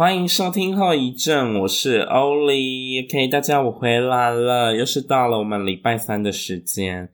[0.00, 3.04] 欢迎收听后遗症，我是欧里。
[3.04, 7.10] OK，大家我回来了，又是到了我们礼拜三的时间。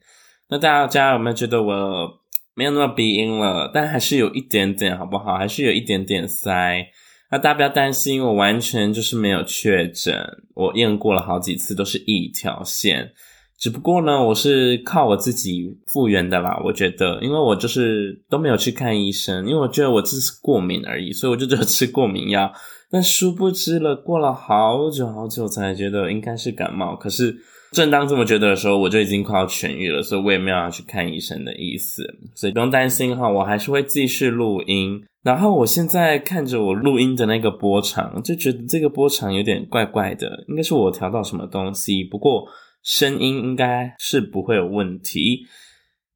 [0.47, 2.09] 那大家有没有觉得我
[2.55, 3.69] 没有那么鼻音了？
[3.73, 5.35] 但还是有一点点，好不好？
[5.35, 6.87] 还是有一点点塞。
[7.29, 10.25] 那大家不要担心，我完全就是没有确诊，
[10.55, 13.11] 我验过了好几次，都是一条线。
[13.59, 16.57] 只不过呢，我是靠我自己复原的啦。
[16.63, 22.49] 我觉得，因为我就是都没有去看医生，因为我觉得我只是过敏而已，所以我就只有吃过敏药。
[22.89, 26.95] 但殊不知了，过了好久好久才觉得应该是感冒。
[26.95, 27.35] 可是
[27.71, 32.03] 正当这么觉得的时候，我就已经快要痊愈了，所以我也没有要去看医生的意思。
[32.35, 35.03] 所以不用担心哈，我还是会继续录音。
[35.23, 42.03] 然后我现在看着我录音的那个波长，就觉得这个波长有点怪怪的，应该是我调到什么东西。
[42.03, 42.47] 不过。
[42.83, 45.45] 声音应该是不会有问题，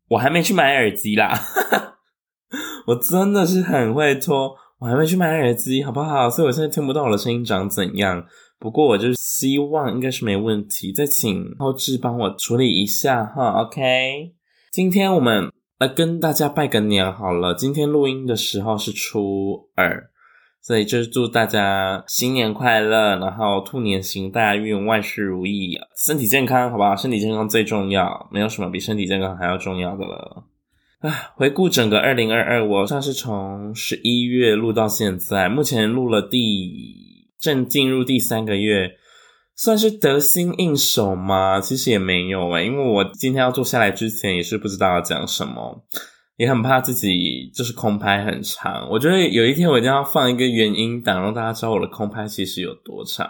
[0.07, 1.37] 我还没去买耳机啦，
[2.87, 6.27] 我真的是很会拖，我还没去买耳机，好不好？
[6.27, 8.25] 所以我现在听不到我的声音长怎样。
[8.57, 13.61] 不过我就是希望应该是没问题，再请后置帮我处理一下哈。
[13.61, 14.33] OK，
[14.71, 20.09] 今天我们来跟大家拜个年好了，今天录音的时候是初二。
[20.63, 26.95] 所以就是祝大家新年快乐，然后兔年行大运，万事如意，身体健康，好不好？
[26.95, 30.43] 身体健康最重要，没有什么比身体健康还要重要的了。
[31.01, 38.91] 啊，回顾整个二零二二，我算是从十一月录到现在，目前录了第正进入第三个月，
[39.55, 41.59] 算是得心应手吗？
[41.59, 45.83] 其实也没有诶，因为我今天要坐下来之前也是不知道要讲什么。
[46.37, 53.27] 也很怕自己就是空拍很长，我觉得有一天我一定要放一个原音档，让大家知道我的空拍其实有多长。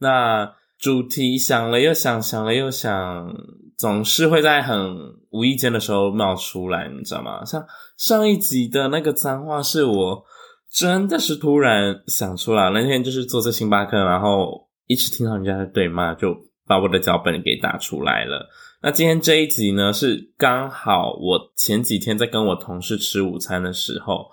[0.00, 3.34] 那主题想了又想，想了又想，
[3.78, 4.96] 总是会在很
[5.30, 7.44] 无意间的时候冒出来，你知道吗？
[7.44, 7.64] 像
[7.96, 10.24] 上一集的那个脏话，是我
[10.70, 16.36] 真的是突然想出来，那天就是坐在星巴克，然后一直听到人家在对骂，就
[16.66, 18.46] 把我的脚本给打出来了。
[18.82, 24.26] 那今天这一集呢，是刚好我前几天在跟我同事吃午餐的时候，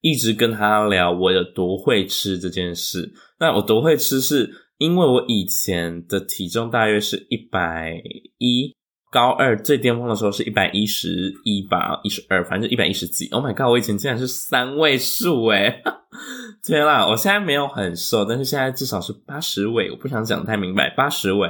[0.00, 3.12] 一直跟他聊我有多会吃这件事。
[3.38, 7.94] 那我多会吃，是因为我以前的体重大约是一百
[8.38, 8.74] 一，
[9.10, 13.28] 高二最巅峰的时候是一百一十一吧，一十二，反正一百一十几。
[13.28, 15.82] Oh my god，我以前竟然是三位数诶，
[16.64, 21.48] 天啦，我现在没有很瘦，但是现在至少是八十尾，我不想讲太明白，八十尾。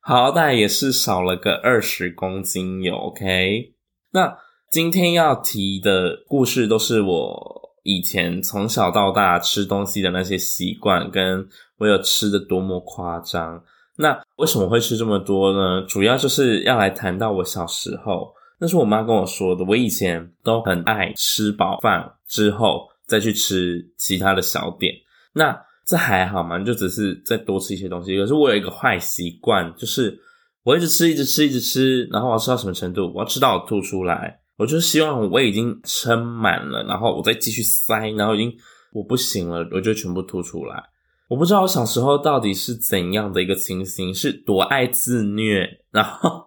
[0.00, 3.74] 好歹也是少了个二十公斤有，OK？
[4.12, 4.36] 那
[4.70, 11.46] 今天要提的故事都是我以前从小到大吃东西的那些习惯，跟
[11.78, 13.62] 我有吃的多么夸张。
[13.96, 15.82] 那为什么会吃这么多呢？
[15.88, 19.64] 主要就是要来谈到我小时候，那是我妈跟我说的。
[19.64, 24.94] 我以前都很爱吃饱饭之后再去吃其他的小点。
[25.32, 28.16] 那这还好嘛，就只是再多吃一些东西。
[28.16, 30.16] 可是我有一个坏习惯，就是
[30.62, 33.10] 我一直吃，一直吃，一直吃，然后我要吃到什么程度？
[33.14, 34.38] 我要吃到我吐出来。
[34.58, 38.52] 我就希望我已经撑满了，然后我再继续塞，然后已经
[38.92, 40.82] 我不行了，我就全部吐出来。
[41.28, 46.42] 我不知道我小时候到底是怎样的一个情形，是多爱自虐，然后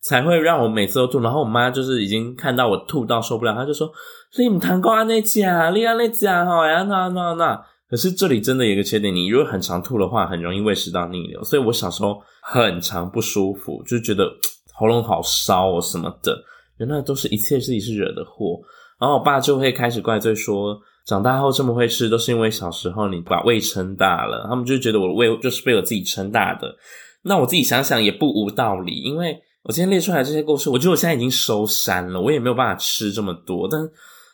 [0.00, 1.18] 才会让我每次都吐。
[1.20, 3.90] 然后我妈就是已经看到我吐到受不了，她就说
[4.38, 11.42] ：“你唔谈过安那讲，你安那讲好呀，那那那。”可是这里真的有一个缺点，你如果很常吐的话，很容易胃食道逆流。
[11.42, 14.30] 所以我小时候很常不舒服，就觉得
[14.76, 16.38] 喉咙好烧哦什么的。
[16.78, 18.58] 原来都是一切自己是惹的祸。
[18.98, 24.46] 然后我爸就会开始怪罪说，长大后这么会吃，都是因为小时候你把胃撑大了。
[24.48, 26.74] 他们就觉得我的胃就是被我自己撑大的。
[27.22, 33.80] 那我自己想想也不无道理，因为我今天列出来这些故事，我觉得我现在已经收山了，我也没有办法吃这么多，但。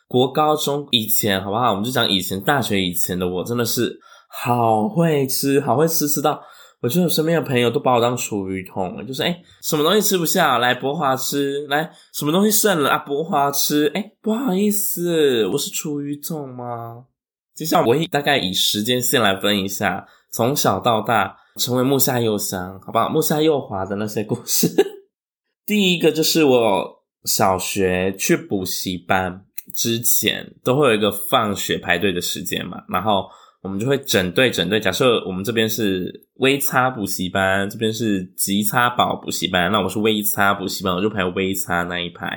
[0.07, 1.71] 国高中以前好不好？
[1.71, 6.39] 我们就讲以前大学以前的我，真的是好会吃，好会吃，吃到
[6.85, 9.03] 我觉得我身边的朋友都把我当厨余桶了。
[9.03, 13.87] 就是诶、什么东西吃不下，来博华吃；来什么东西剩了啊，博华吃。
[13.95, 17.05] 诶、不好意思，我是厨余桶吗？
[17.55, 23.09] 接下来我大概以时间线来分一下，从小到大成为木下佑香，好不好？
[23.09, 24.69] 木下佑华的那些故事。
[25.65, 29.41] 第一个就是我小学去补习班。
[29.73, 33.27] 之前都会有一个放学排队的时间嘛，然后
[33.65, 34.79] 我们就会整队整队。
[34.79, 42.27] 假设我们这边是微差补习班，这边是极差宝补习班，那我是微差补习班，我就排微差那一排。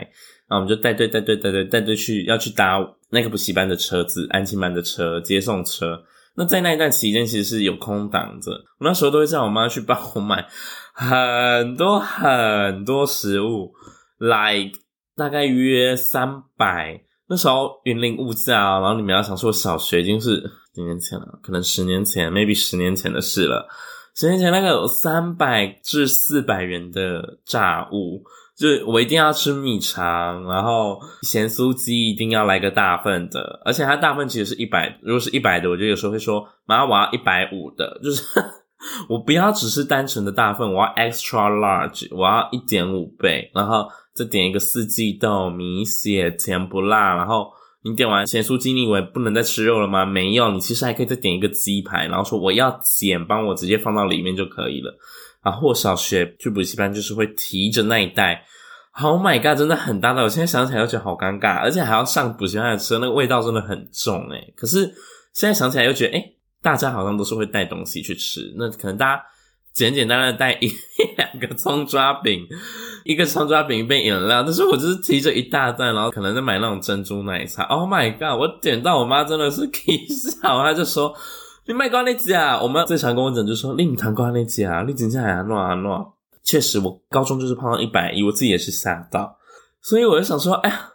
[0.49, 2.79] 然后我们就带队带队带队带队去要去搭
[3.11, 6.03] 那个补习班的车子，安亲班的车接送车。
[6.35, 10.47] 那在那一段期间，其实是有空档着，我那时候都会叫我妈去帮我买
[10.95, 13.75] 很多很多食物
[14.19, 14.79] ，like
[15.15, 17.03] 大概约三百。
[17.31, 20.43] 那时候云林物价，然后你们要想说，小学已经是
[20.79, 23.69] 几年前了，可能十年前，maybe 十年前的事了。
[24.15, 28.23] 十年前那个有三百至四百元的炸物，
[28.57, 38.23] 就我一定要吃米肠，然后咸酥鸡一定要来个大份的，而且它大份其实是一百，如果是一百的，我就有时候会说妈，我要一百五的，就是
[39.11, 47.53] 我不要只是单纯的大份，我要 extra large，我要一点五倍，然后再点一个四季豆、米血、甜不辣，然后。
[47.89, 50.05] 你点完咸酥鸡，你以为不能再吃肉了吗？
[50.05, 54.93] 没有，你其实还可以再点一个鸡排，然后说我要减，帮我直接放到里面就可以了。
[55.43, 58.45] 然后小学去补习班就是会提着那一袋
[59.01, 64.53] ，Oh my god，真的很大的，我现在想起来又觉得好尴尬，而且还要上补习班的车，那个味道真的很重诶。
[64.57, 64.85] 可是
[65.33, 69.23] 现在想起来又觉得，诶，大家好像都是会带东西去吃，那可能大家。
[69.75, 70.73] 简简单单带一
[71.17, 72.45] 两个葱抓饼，
[73.05, 77.63] 一个葱抓饼一杯饮料，但是我就是提着一大袋，然后可能在买那种珍珠奶茶。
[77.65, 78.39] Oh my god！
[78.39, 81.15] 我点到我妈真的是 气笑，她就说
[81.67, 84.83] ：“你卖瓜那几啊？”我们最常跟我讲就说：“你唔谈瓜那几啊？
[84.85, 86.05] 你真正还乱啊乱？”
[86.43, 89.37] 确实，我高中就是胖到一百一，我自己也是吓到，
[89.81, 90.89] 所以我就想说：“哎呀，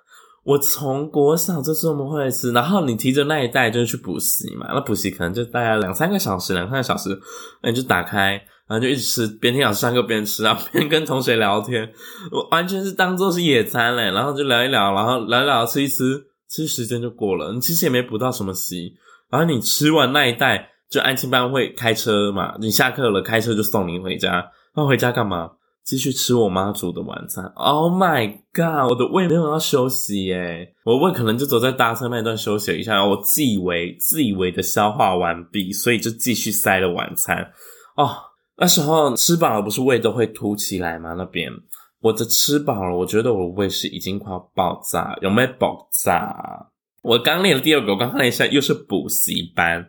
[0.44, 4.68] 我从国小就这么会吃，然后你提着那一袋就是去补习嘛？
[4.74, 7.18] 那补习可能就大概两三个小时，两三个小时，
[7.62, 11.92] 那你就打开。”然后就一直吃，边听老师上课边吃啊，边跟同学聊天，
[12.32, 14.04] 我完全是当做是野餐嘞。
[14.12, 17.52] 然后就聊一聊，然后聊一聊，吃一吃，吃时间就过了。
[17.52, 18.94] 你其实也没补到什么习。
[19.30, 24.50] 然后你吃完那一袋，就安亲班会开车嘛，你下课了开车就送你回家。
[24.76, 25.52] 那回家干嘛？
[25.84, 27.44] 继续吃我妈煮的晚餐。
[27.56, 37.52] Oh my god，我的胃没有要休息耶，我胃可能就走在搭车那段休息一下，然后我自以为自以为的消化完毕，所以就继续塞了晚餐。
[37.98, 38.10] 哦。
[38.64, 41.14] 那时候吃饱了，不是胃都会凸起来吗？
[41.18, 41.52] 那边
[42.00, 46.66] 我的吃饱了，我觉得我胃是已经快要爆炸，有没有爆炸？
[47.02, 49.86] 我刚练了第二个，我刚看了一下，又是补习班。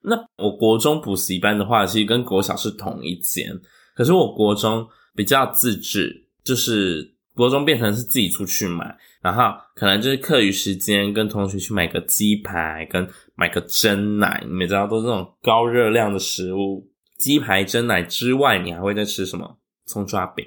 [0.00, 3.52] 那我国中补习班的话，其实跟国小是同一间，
[3.94, 16.88] 可是我国中比较自制，就是国中变成是自己出去买，然后可能就是课余时间跟同学去买个鸡排，跟买个蒸奶，你们知道都是这种高热量的食物。
[17.18, 19.58] 鸡排、蒸奶之外，你还会再吃什么？
[19.86, 20.44] 葱抓饼？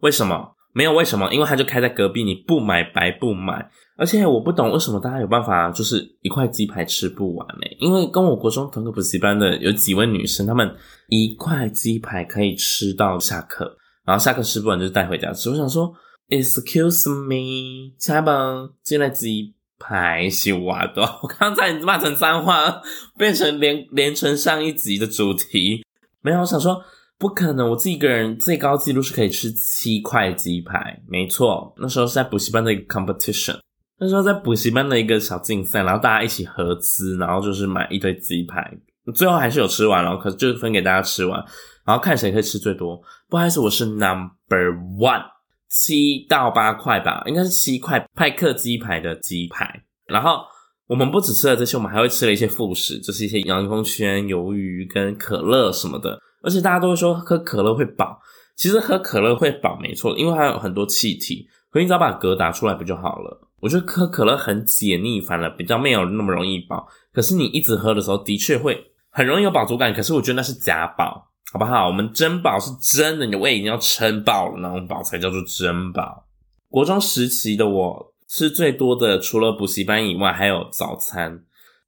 [0.00, 0.56] 为什么？
[0.74, 1.32] 没有为什么？
[1.32, 3.70] 因为它就开在隔壁，你不买白不买。
[3.96, 7.66] 而且我不懂为什么大家有办法，就是一块鸡排吃不完呢？
[7.78, 10.74] 因为跟我国中同个补习班的有几位女生，她们
[11.08, 15.50] 一块鸡排可以吃到下课，然后下课吃不完就带回家吃。
[15.50, 15.94] 我想说
[16.30, 22.80] ，Excuse me，下班进来鸡排是哇的，我刚才骂成脏话，
[23.18, 25.84] 变成连连成上一集的主题。
[26.22, 26.80] 没有，我想说
[27.18, 33.58] 不可能，我自己一个人最高纪录是可以吃七块鸡排，没错，那时候是在补习班的一个 competition，
[33.98, 38.72] 那时候在补习班的一个小竞赛，然后大家一起合资，然后就是买一堆鸡排，
[39.14, 41.44] 最后还是有吃完，然后可是就分给大家吃完，
[41.84, 43.00] 然后看谁可以吃最多。
[43.28, 45.24] 不好意思，我是 number one，
[45.68, 50.44] 七到八块吧，应该是七块派克鸡排的鸡排，然后。
[50.92, 56.20] 我们不只吃了这些，我们还会吃了一些副食，就是一些洋葱圈、鱿鱼跟可乐什么的。
[56.42, 58.20] 而且大家都会说喝可乐会饱，
[58.56, 61.48] 其实喝可乐会饱没错，因为它有很多气体。
[61.70, 63.40] 可你只要把嗝打出来不就好了？
[63.60, 66.86] 我觉得喝可乐很解腻，反而比较没有那么容易饱。
[67.10, 68.78] 可是你一直喝的时候，的确会
[69.12, 69.94] 很容易有饱足感。
[69.94, 71.86] 可是我觉得那是假饱，好不好？
[71.86, 76.26] 我们真饱是真的，你的胃已经要撑爆了那种饱才叫做真饱。
[76.68, 78.11] 国中时期的我。
[78.34, 81.38] 吃最多的除了补习班以外，还有早餐。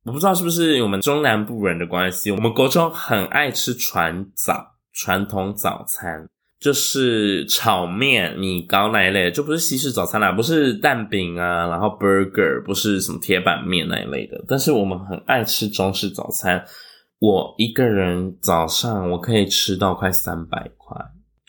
[0.04, 6.28] 我不知道是不是我们中南部人的关系，我们国中很爱吃传早，传统早餐
[6.60, 14.44] 就是炒面、米糕那一类，就不是西式早餐啦，不是蛋饼啊，然后 burger，不是什么铁板面那一类的。
[14.46, 16.62] 但是我们很爱吃中式早餐。
[17.20, 20.94] 我一个人早上我可以吃到快三百块。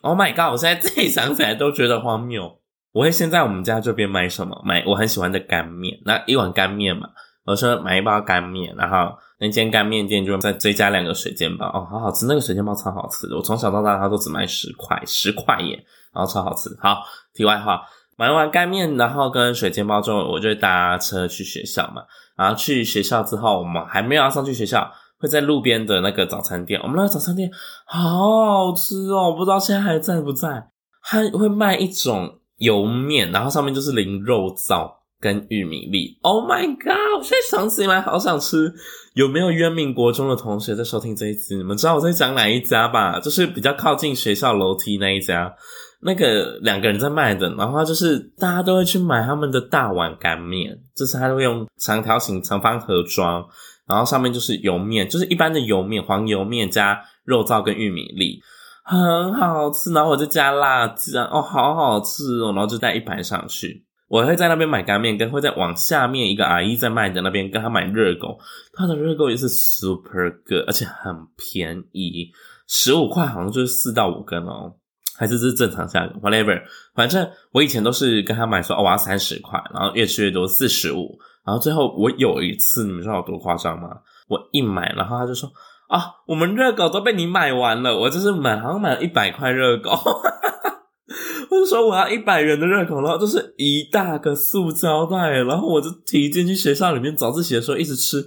[0.03, 0.53] Oh my god！
[0.53, 2.59] 我现在自己想起来都觉得荒谬。
[2.95, 4.57] 我会先在我们家这边买什么？
[4.63, 7.09] 买我很喜欢的干面，那一碗干面嘛，
[7.43, 15.77] 我说买一包干面，然后那间干面店就再追加两个水煎包，哦，好好吃，那个水煎包超好吃的，我从小到大它都只卖十块，十块耶，
[16.13, 16.69] 然后超好吃。
[16.79, 17.81] 好，题外话，
[18.15, 22.01] 买完干面，然后跟水煎包之后，我就搭车去学校嘛，
[22.37, 27.51] 然后去学校之后，我们还没有要上去学校，会在路边的那个早餐店，我们那个早餐店
[27.85, 30.69] 好好吃哦，我不知道现在还在不在，
[31.03, 32.39] 它会卖一种。
[32.57, 36.17] 油面，然后上面就是淋肉燥跟玉米粒。
[36.21, 37.17] Oh my god！
[37.17, 38.74] 我现在想起来好想吃。
[39.13, 41.55] 有没有渊明国中的同学在收听这一集？
[41.55, 43.19] 你们知道我在讲哪一家吧？
[43.19, 45.53] 就是比较靠近学校楼梯那一家。
[46.01, 53.43] 那个两个人在卖的，然后就是大家都会去买他们的大碗干面，就是他都会用长条形长方盒装，
[53.88, 58.39] 然后上面就是油面，就是一般的油面，黄油面加肉燥跟玉米粒，
[58.86, 59.92] 很好吃。
[59.92, 63.86] 然后我就加辣酱，哦，好好吃哦，然后就带一盘上去。
[64.08, 68.38] 我会在那边买干面，跟会在往下面一个阿姨在卖的那边跟他买热狗，
[68.74, 72.32] 他的热狗也是 super good，而且很便宜，
[72.68, 74.75] 十五块好像就是四到五根哦。
[75.18, 76.62] 还是是正常价格，whatever，
[76.94, 83.88] 反正我以前都是跟他买说，哦，我要三十块，然后越吃越多，四十五，然后最后我有一次，你们知道有多夸张吗？
[84.27, 85.50] 我一买，然后他就说，
[85.88, 89.92] 啊，我们热狗都被你买完了，我就是买，好像买了一百块热狗，
[91.51, 98.18] 我就说我要一百元的热狗，然后就是一大个塑胶袋，然后我就提进去学校里面早自习的时候一直吃，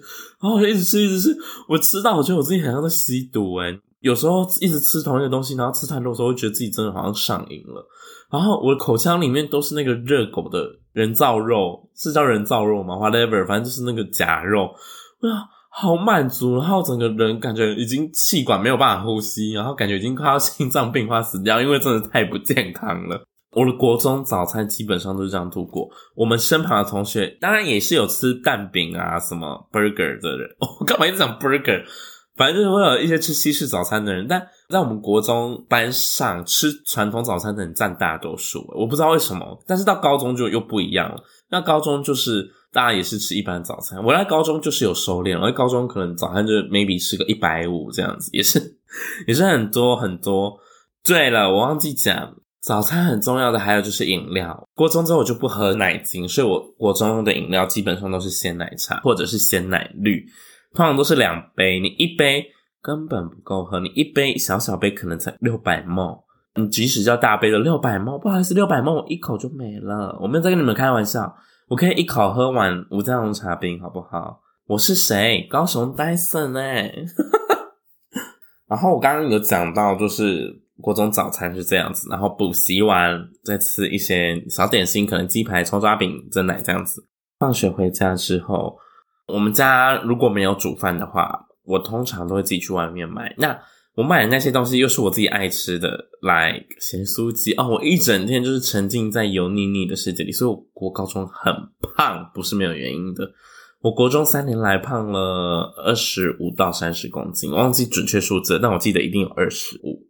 [0.41, 1.37] 然后我就一直吃，一直吃，
[1.69, 7.85] 我吃到我觉得我自己好像在吸毒诶有时候一直吃同一个东西，然后吃太多的时候，会觉得自己真的好像上瘾了。
[8.31, 14.67] 然后我的口腔里面都是那个热狗的人造肉，是叫人造肉吗？Whatever，反正就是那个假肉。
[15.23, 15.49] 哇，
[15.81, 23.23] 好满足，然后整个人感觉已经气管没有办法呼吸，然后感觉已经快要心脏病快死掉，因为真的太不健康了。
[23.53, 25.89] 我的国中早餐基本上都是这样度过。
[26.17, 30.49] 我们身旁的同学当然也是有吃蛋饼啊、什么 burger 的人。
[30.81, 31.85] 我干嘛一直讲 burger？
[32.37, 39.63] 反正就是会有一些吃西式早餐的人，但在我们国中班上吃传统早餐的人占大多数，我不知道为什么。
[39.67, 41.23] 但是到高中就又不一样了。
[41.51, 48.79] 那高中就是大家也是吃一般早餐，我在高中就是有收敛了，我在高中可能早餐就 maybe 吃个一百五这样子，也是
[49.27, 50.59] 也是很多很多。
[51.05, 54.69] 对了，我忘记讲，早餐很重要的还有就是饮料。
[54.75, 60.27] 国中之后我就不喝奶精，所以我国中的饮料基本上都是鲜奶茶或者是鲜奶绿。
[60.75, 62.45] 通常都是两杯，你一杯
[62.83, 66.21] 根本不够喝，你一杯小小杯可能才六百 ml，
[66.57, 71.35] 你即使叫大杯的六百 ml，不好意思，六百 ml 我一口就没了，我没有在跟你们开玩笑，
[71.69, 74.41] 我可以一口喝完无加红茶冰，好不好？
[74.67, 75.47] 我是谁？
[75.51, 76.91] 高雄戴森哎，
[78.67, 87.07] 然后我刚刚有讲到，就是国中早餐是这样子，然后补习完再吃一些小点心，可能鸡排、葱抓饼、蒸奶这样子，
[87.39, 88.79] 放学回家之后。
[89.27, 93.35] 我们家如果没有煮饭的话，我通常都会自己去外面买。
[93.37, 93.61] 那
[93.99, 95.91] 我买的那些东西又是我自己爱吃的，
[96.23, 97.67] 来咸酥鸡哦。
[97.67, 101.53] 我一整天就是沉浸在油腻腻的世界里，所以我国高中很
[101.97, 103.29] 胖，不是没有原因的。
[103.81, 110.07] 我国中三年来胖了二十五到三十公斤，我忘记准确数字，但我记得一定有二十五，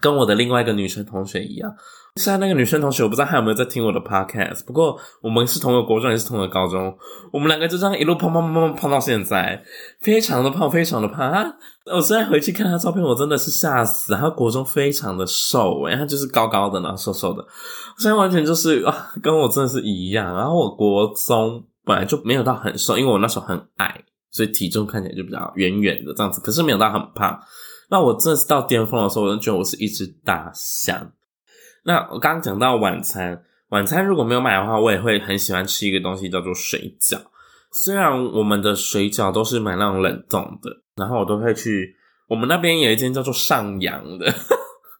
[0.00, 1.72] 跟我的另外一个女生同学一样。
[2.16, 4.64] 现在那个女生同学，我不知道她有没有在听我的 podcast。
[4.64, 6.96] 不过我们是同个国中，也是同个高中，
[7.32, 9.60] 我们两个就这样一路胖胖胖胖胖到现在，
[9.98, 11.52] 非常的胖，非常的胖。
[11.92, 14.14] 我现在回去看她照片，我真的是吓死。
[14.14, 17.44] 她国中非常的瘦，诶她就是高高的，然后瘦瘦的。
[17.98, 20.36] 现在完全就是啊，跟我真的是一样。
[20.36, 26.40] 然后我国中本来就没有到很瘦，因为我那时候很矮，所以体重看起来就比较圆圆的这样子。
[26.40, 27.36] 可是没有到很胖。
[27.90, 31.12] 那我真的是到巅峰的时候，我就觉得我是一只大象。
[31.84, 37.20] 那我刚刚讲到晚餐，晚餐如果没有买的话，我也会很喜欢吃一个东西叫做水饺。
[37.84, 41.94] 虽然我们的水饺都是买那种冷冻的，然后我都会去
[42.28, 44.32] 我们那边有一间叫做上扬的，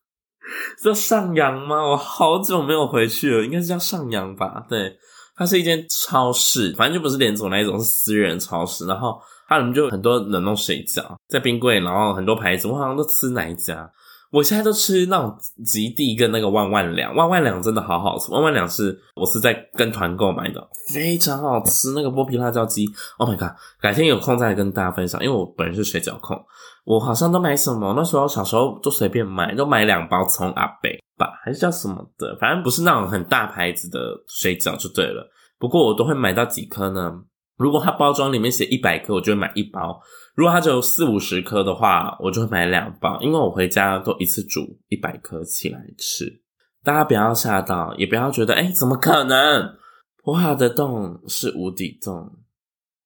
[0.83, 1.83] 叫上扬吗？
[1.89, 4.67] 我好久没有回去了，应该是叫上扬吧？
[4.69, 4.95] 对，
[5.37, 8.85] 它是一间超市，反正就不是连锁那一种，是私人超市。
[8.87, 13.91] 然后它里面就很多冷冻水饺在冰柜，然后很多牌子，我好像都吃哪一家。
[14.31, 15.33] 我现在都吃那种
[15.65, 18.33] 极地跟那个万万两，万万两真的好好吃。
[18.33, 20.61] 万万两是我是在跟团购买的，
[20.93, 21.93] 非常好吃。
[21.95, 22.85] 那个剥皮辣椒鸡
[23.19, 23.51] ，Oh my god！
[23.81, 25.23] 改天有空再跟大家分享。
[25.23, 26.37] 因为我本人是水饺控，
[26.85, 27.95] 我好像都买什么？
[27.97, 35.31] 那时候小时候都随便买，都买两包葱阿北吧，还是叫什么的，反正不是那种很大牌子的水饺就对了。
[35.61, 37.13] 不过我都会买到几颗呢？
[37.57, 40.01] 如果它包装里面写一百颗，我就会买一包。
[40.35, 46.43] 如果它只有四五十颗的话，我就会买两包，因为我回家都一次煮一百颗起来吃。
[46.83, 49.77] 大家不要吓到，也不要觉得，哎，怎么可能？
[50.23, 52.39] 博化的洞是无底洞，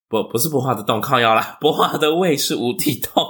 [0.08, 3.24] 不，不是博化的洞，靠腰啦， 博化的胃是无底洞。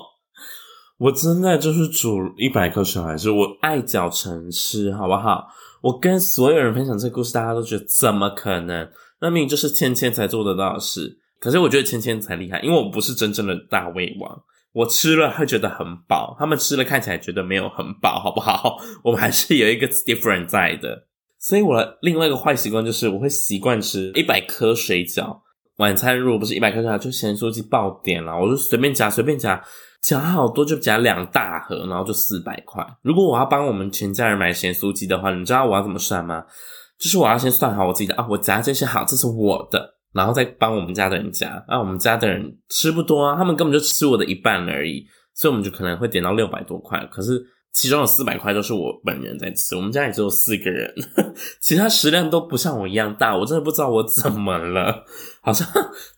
[0.99, 5.47] 我真的就是煮一百颗小孩吃，我爱嚼成吃，好不好？
[5.81, 8.89] 我跟所有人分享这个故事，大家都觉得怎么可能？
[9.21, 11.19] 那明明就是芊芊才做得到的事。
[11.41, 18.77] 可是我觉得芊芊才厉害，因为我不是真正的大胃王，我吃了会觉得很饱，他们吃了看起来觉得没有很饱，好不好？
[19.05, 21.07] 我们还是有一个 different 在的。
[21.39, 25.39] 所以我另外一个坏习惯就是我会习惯吃一百颗水饺。
[25.77, 29.63] 晚餐如果不是一百颗水饺，就咸酥鸡爆点了，我就随便夹随便夹。
[30.01, 32.87] 夹好多就夹两大盒，然后就四百块。
[33.03, 36.45] 如果我要帮我们全家人买咸酥鸡的话，你知道我要怎么算吗？
[36.99, 41.65] 就是我要先算好我自己的啊，我夹这些好，这是我的，然后再帮我们家的人夹。
[41.69, 47.05] 啊，我们家的人吃不多啊，他们根本就吃我的一半而已，所以我们就可能会点到六百多块。
[47.11, 47.43] 可是。
[47.71, 50.93] 其中有四百块都是我本人在吃，我们家也只有四个人，
[51.61, 55.05] 其他食量都不像我一样大，我真的不知道我怎么了，
[55.43, 55.69] 好像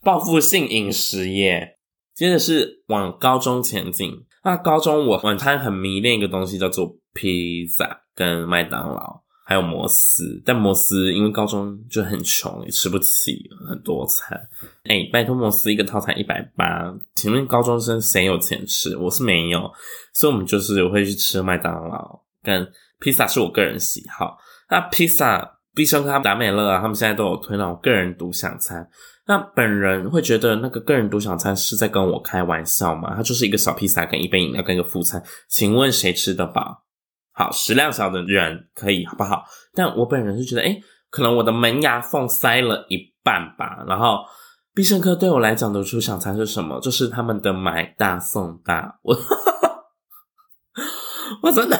[0.02, 1.76] 报复性饮食耶。
[2.14, 4.12] 接着是往高中前进，
[4.44, 9.20] 那高中我晚餐很迷恋一个东西叫做披萨跟麦当劳。
[9.50, 14.40] 还有摩斯，但摩斯因为高中就很穷，也吃不起很多餐。
[14.84, 18.96] 哎、拜托摩斯一个套餐一百八，请问高中生谁有钱吃？
[18.96, 19.68] 我是没有，
[20.14, 22.64] 所以我们就是会去吃麦当劳跟
[23.00, 24.38] 披萨，是我个人喜好。
[24.68, 28.88] 那披萨必胜客、达美乐啊，他们现在都有推那种个人独享餐。
[29.26, 33.14] 那本人会觉得那个个人独享餐是在跟我开玩笑吗？
[33.16, 36.84] 它就是一个小披萨跟一杯饮料跟一个副餐，请问谁吃得饱？
[37.40, 39.42] 好，食量小的人可以，好不好？
[39.72, 40.76] 但我本人是觉得，哎，
[41.08, 43.82] 可能我的门牙缝塞了一半吧。
[43.88, 44.18] 然后，
[44.74, 46.78] 必胜客对我来讲的初想餐是什么？
[46.80, 48.98] 就是他们的买大送大。
[49.00, 49.16] 我。
[51.42, 51.76] 我真的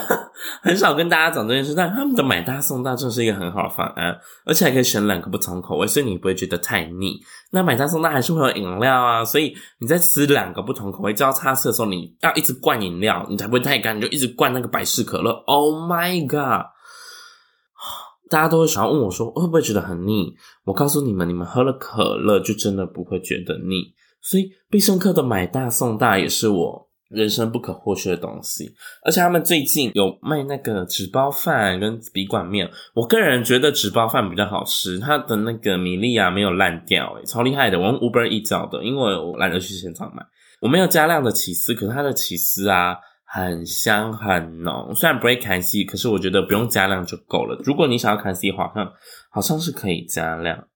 [0.63, 7.19] 很少跟大家讲这件事，但他们的买大送大真的是一个很好的方案，而且还可以选两个不同口味，所以你不会觉得太腻。
[7.51, 15.31] 那买大送大还是会有饮料啊，所以你在吃两个不同口味交叉吃的时候，你要一直灌饮料，你才不会太干，你就一直灌那个百事可乐。
[15.45, 16.65] Oh my god！
[18.29, 20.33] 大家都会想要问我说，会不会觉得很腻？
[20.63, 23.93] 我告诉你们，你们喝了可乐就真的不会觉得腻。
[24.21, 37.79] 所以必胜客的买大送大也是我人生不可或缺的东西，而且他们最近有卖那个纸包饭跟笔管面，我个人觉得纸包饭比较好吃，它的那个米粒啊没有烂掉，诶超厉害的。
[37.79, 40.23] 我用 Uber Eats 叫的，因为我懒得去现场买。
[40.61, 47.59] 我没有加量的起司，可是它的起司啊很香很浓，虽然不会砍丝，可是我觉得不用加量就够了。
[47.63, 48.93] 如果你想要砍丝的话，好像
[49.31, 50.67] 好像是可以加量。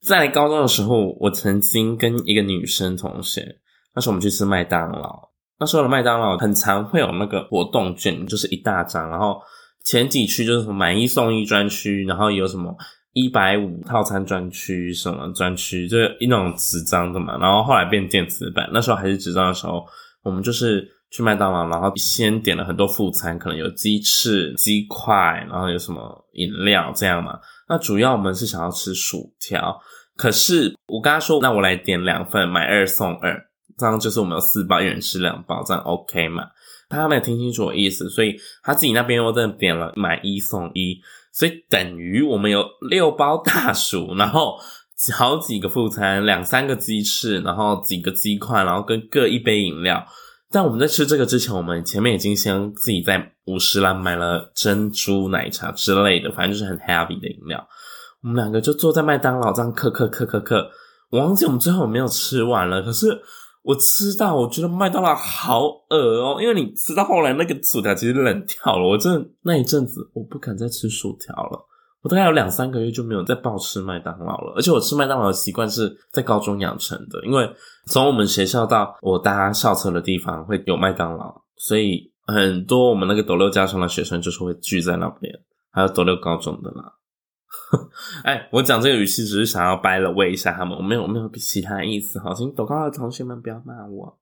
[0.00, 3.58] 在高中的时候，我曾经跟一个女生同学，
[3.94, 5.28] 那时候我们去吃麦当劳。
[5.60, 9.40] 那时候的麦当劳很常会有那个活动券，就是一大张，然后
[9.84, 12.74] 前几区就是什么买一送一专区，然后有什么
[13.12, 17.36] 一百五套餐专区什么专区，就是一那种纸张的嘛。
[17.38, 19.84] 然后后来变电子版，那时候还是纸张的时候，
[20.22, 27.36] 我们就是去麦当劳，然后先点了很多副餐，可能有鸡翅、鸡块，然后有什么饮料这样嘛。
[27.68, 29.76] 那主要我们是想要吃薯条，
[30.16, 33.47] 可是我跟他说，那我来点两份，买二送二。
[33.78, 36.44] 这样就是我们有四包，一人吃两包，这样 OK 嘛？
[36.90, 40.98] 他没有听清楚我意思，所以他自己那边又在点了买一送一，
[41.32, 44.56] 所以等于我们有六包大薯，然后
[45.14, 50.02] 好几个副餐，两三个鸡翅，然后几个鸡块，然后跟各一杯饮料。
[50.50, 57.68] 但我们在吃这个之前，我们前面已经先自己在五十岚买了珍珠奶茶之类的，反正就是很 heavy 的饮料。
[58.22, 60.66] 我们两个就坐在麦当劳这样嗑嗑嗑嗑嗑，
[61.10, 63.20] 我忘记我们最后有没有吃完了，可是。
[63.68, 68.88] 我吃到，我觉得麦当劳好恶哦，因为你吃到后来那个薯条其实冷掉了。
[68.88, 71.66] 我真的那一阵子我不敢再吃薯条了，
[72.00, 74.54] 我大概有两三个月就没有再暴吃麦当劳了。
[74.56, 77.46] 而且我吃麦当劳的习惯是在高中养成的，因为
[77.88, 85.30] 从我们学校到我搭校车的地方会有麦当劳，所以很多我们那个斗六加上的学生就是会聚在那边，
[85.72, 86.94] 还有斗六高中的啦。
[88.24, 94.18] 哎，我讲这个语气只是想要掰了喂一下他们，我没有我没有其他意思，好，请抖高的同学们不要骂我。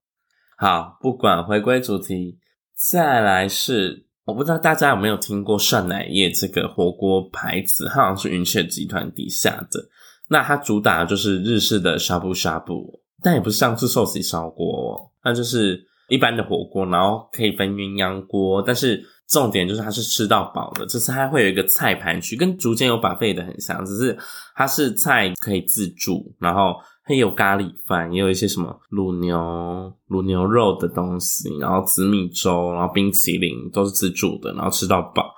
[0.57, 2.39] 好，不管回归主题，
[2.75, 9.89] 再来是我不知道大家有没有听过涮乃叶这个火锅牌子，它好像是云雀集团底下的。
[10.29, 19.05] 那它主打的就是日式的呷哺呷哺，但也不像是寿喜烧锅，那就是一般的火锅，然后可以分鸳鸯锅，但是。
[19.29, 24.17] 重点就是它是吃到饱的，就是它会有一个菜盘区，跟竹间有把贝的很像，只是
[24.55, 35.35] 它是菜可以自助，然后它有咖喱饭，也有一些什么卤牛、卤牛肉的东西，然后紫米粥，然后冰淇淋都是自助的，然后吃到饱，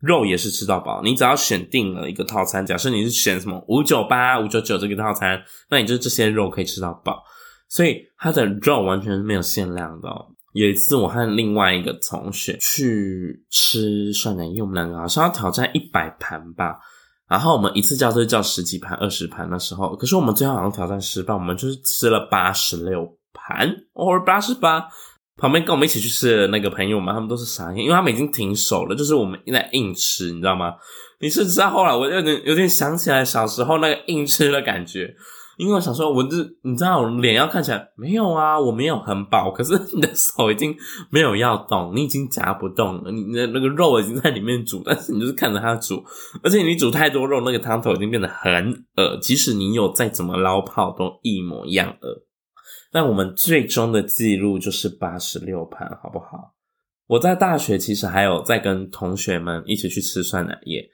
[0.00, 1.00] 肉也是吃到饱。
[1.04, 7.22] 你只要选定了一个套餐，假设你是选什么五九八、五九九这个套餐，那你就这些肉可以吃到饱，
[7.68, 10.26] 所以它的肉完全是没有限量的哦。
[10.58, 16.76] 有一次，我和另外一个同学去吃涮羊肉，我们两个好像要挑战一百盘吧。
[17.28, 24.84] 然后我们一次叫就叫十几盘、二十盘的时候，可是我们最后好像挑战失败，我们就是吃了八十六盘，或八十八。
[25.36, 30.74] 旁边跟我们一起去吃的那个朋友们，他们都是傻眼，因为他们已经停手了，就是我们在硬吃，你知道吗？
[31.20, 35.14] 你是知道后来我有点有点想起来小时候那个硬吃的感觉。
[35.58, 40.72] 因为我想说，我是你知道，脸要看起来没有啊，我没有很饱，可是你的手已经
[41.10, 46.00] 没有要动，你已经夹不动了，你的那个肉已经在里面煮，但是你就是看着它煮，
[46.44, 52.22] 而且你煮太多肉，那个汤头已经变得很恶，即使你有再怎么捞泡，都一模一样恶。
[52.92, 56.54] 但我们最终的记录就是八十六盘，好不好？
[57.08, 60.88] 我在大学其实还有在跟同学们一起去吃酸奶液。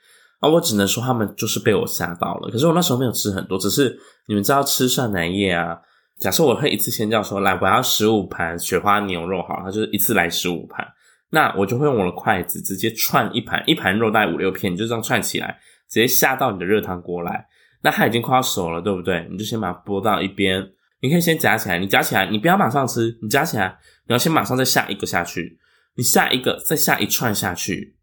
[0.44, 2.50] 啊，我只能说他们就是被我吓到了。
[2.50, 5.78] 可是我那时候没有吃很多，只是你们知道吃涮奶液啊。
[6.20, 10.86] 假设我会一次先叫说，来，我要十五盘雪花牛肉，好，他就是一次来十五盘。
[11.30, 15.58] 那我就会用我的筷子直接串一盘，一盘肉带五六片，你就这样串起来，
[15.90, 17.44] 直接下到你的热汤锅来。
[17.82, 19.26] 那它已经快要熟了，对不对？
[19.30, 20.64] 你就先把它拨到一边，
[21.00, 23.76] 你可以先夹起来，你夹起来，你不要马上吃，你夹起来，
[24.06, 25.58] 你要先马上再下一个下去，
[25.96, 27.96] 你下一个再下一串下去。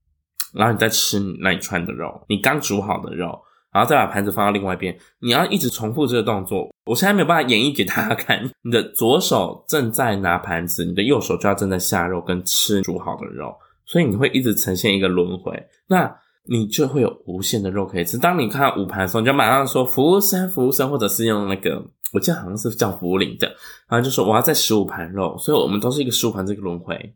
[0.54, 3.40] 然后你再吃你那一串的肉，你刚煮好的肉，
[3.72, 6.70] 然后再把盘子放到另外一边，你要一直重复这个动作。
[6.86, 8.44] 我现在没有办法演绎给大家看。
[8.64, 15.54] 你的左手正在拿盘子，你的右手就要正在下肉跟吃煮好的肉，所以你会一直呈现一个轮回。
[15.88, 18.18] 那你就会有无限的肉可以吃。
[18.18, 23.48] 当你看到五盘的时候，你就马上说服务生，服务生，或者是用那个，我记得好像是叫服务领的，
[23.88, 27.16] 然后就说我要再十五盘肉，所以我们都是一个十五盘这个轮回，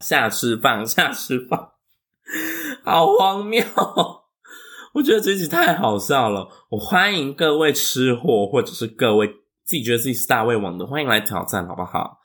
[0.00, 1.60] 下吃饭，下吃饭。
[2.84, 3.62] 好荒谬！
[4.94, 6.48] 我觉得这集太好笑了。
[6.70, 9.26] 我欢迎各位吃货，或者是各位
[9.64, 12.18] 自己觉得自己是大胃王的，欢迎来挑战，好不好？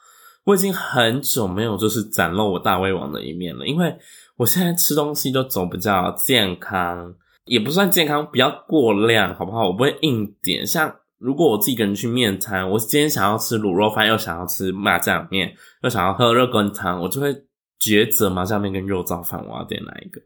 [0.46, 3.96] 我已经很久没有就是展露我大胃王的一面了，因为
[4.38, 7.14] 我现在吃东西都走比较健康，
[7.46, 9.68] 也不算健康，比较过量，好不好？
[9.68, 10.66] 我不会硬点。
[10.66, 17.36] 像如果我自己一个人去面摊，我今天想要吃卤肉饭，又想要吃麻酱面，又想要喝热滚汤，我就会。
[17.80, 20.22] 抉择麻酱面跟肉燥饭，我要点哪一个？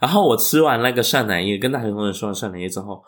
[0.00, 3.00] 然后我吃完那个涮奶液，跟大学同学说完涮奶液之后，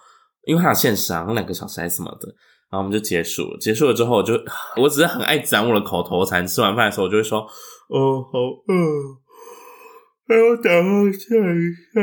[0.44, 2.28] 因为它有限时啊，两个小时还是什么的，
[2.70, 3.58] 然后我们就结束了。
[3.58, 4.34] 结束了之后，我就
[4.76, 6.46] 我只是很爱讲我的口头禅。
[6.46, 7.40] 吃完饭的时候，我就会说
[7.90, 8.74] ：“哦，好饿，
[10.28, 11.58] 还要打包下一
[11.92, 12.00] 下。”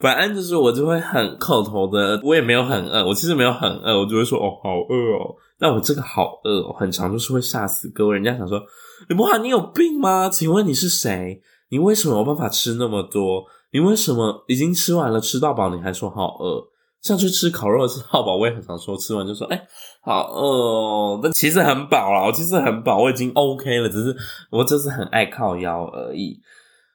[0.00, 8.14] 反正就是我就会很口头的，我也没有很饿，我其实没有很饿，我就会说：“哦，好饿哦。”但我这个好饿哦，很长就是会吓死各位。
[8.14, 8.60] 人家想说。
[9.08, 10.28] 李博涵，你有病吗？
[10.30, 11.42] 请问你是谁？
[11.70, 13.44] 你为什么有办法吃那么多？
[13.72, 16.62] 你为什么已经吃完了，吃到饱，你还说好饿？
[17.02, 19.62] 像去吃烤肉吃到饱， 我也很常说，吃完就说，哎、
[20.02, 21.20] 好饿。
[21.22, 24.16] 但其实很饱了，我其实很饱，我已经 OK 了，只是
[24.50, 26.40] 我就是很爱靠腰而已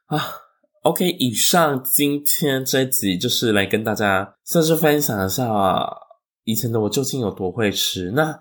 [0.07, 0.17] 啊。
[0.83, 5.87] OK，以上今天这一集就是来跟大家算是分享一下啊
[6.45, 8.11] 以前的我究竟有多会吃。
[8.11, 8.39] 那。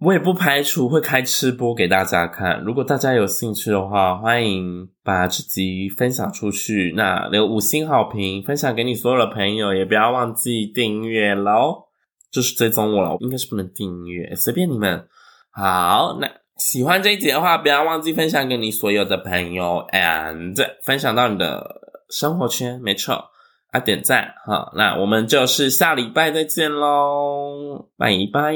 [0.00, 11.88] 我也不排除会开吃播给大家看，如果大家有兴趣的话，欢迎把这集分享出去，那留五星好评，分享给你所有的朋友，也不要忘记订阅喽。
[12.30, 15.08] 就是追踪我了，应该是不能订阅， 随便你们。
[15.50, 21.80] 好，那喜欢这一集的话，不要忘记分享给你所有的朋友，and 分享到你的
[22.10, 23.30] 生活圈，没错，
[23.70, 24.70] 啊，点赞哈。
[24.76, 28.54] 那我们就是下礼拜再见喽，拜拜。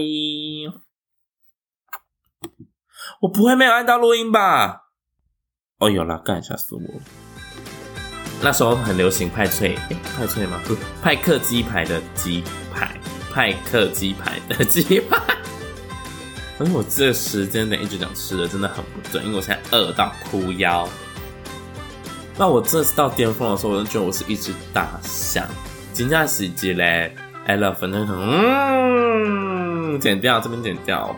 [3.23, 4.87] 我不会没有按到录音吧？
[5.79, 6.81] 哦，有啦，干，吓死我！
[8.43, 10.59] 那时候很流行派脆，欸、派脆吗？
[10.67, 12.43] 不，派克鸡排的鸡
[12.75, 12.99] 排，
[13.33, 15.17] 派克鸡排的鸡排。
[16.59, 20.89] 而 且我这时间点一直讲吃的，真的很不准，因为我现在饿到哭腰。
[22.37, 25.47] 那我这次到巅峰的时候，我就觉得我是一只大象。
[25.93, 27.15] 金价喜极嘞
[27.47, 31.15] ，I love，反正很，嗯，剪掉这边剪掉。